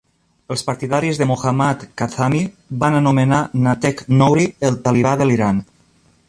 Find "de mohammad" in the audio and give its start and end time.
1.21-1.85